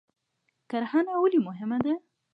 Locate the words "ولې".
1.21-1.39